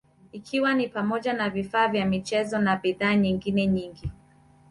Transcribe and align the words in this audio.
ikiwa 0.31 0.73
ni 0.73 0.87
pamoja 0.89 1.33
na 1.33 1.49
vifaa 1.49 1.87
vya 1.87 2.05
michezo 2.05 2.59
na 2.59 2.75
bidhaa 2.75 3.15
nyengine 3.15 3.67
nyingi 3.67 4.11